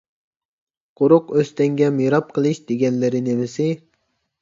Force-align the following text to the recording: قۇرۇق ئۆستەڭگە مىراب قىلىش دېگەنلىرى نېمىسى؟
قۇرۇق 1.01 1.29
ئۆستەڭگە 1.37 1.91
مىراب 2.01 2.35
قىلىش 2.39 2.65
دېگەنلىرى 2.73 3.25
نېمىسى؟ 3.31 3.73